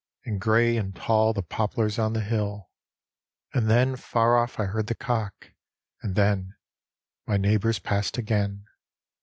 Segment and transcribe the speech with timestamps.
[0.25, 2.71] And gray and tall the poplars on the hill;
[3.53, 5.51] And then far off I heard the cock—
[6.01, 6.55] and then
[7.27, 8.65] My neighbors passed again.